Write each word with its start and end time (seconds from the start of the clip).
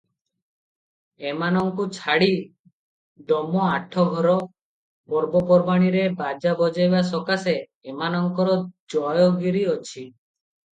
ଏମାନଙ୍କୁ 1.31 1.83
ଛାଡ଼ି 1.97 2.29
ଡମ 3.33 3.61
ଆଠ 3.73 4.07
ଘର, 4.15 4.33
ପର୍ବପର୍ବାଣୀରେ 5.15 6.03
ବାଜା 6.23 6.57
ବଜାଇବା 6.65 7.05
ସକାଶେ 7.15 7.57
ଏମାନଙ୍କର 7.95 8.59
ଜାୟଗିରି 8.97 9.65
ଅଛି। 9.79 10.09